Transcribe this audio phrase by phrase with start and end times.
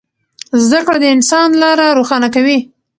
[0.63, 2.57] زده کړه د انسان لاره روښانه کوي.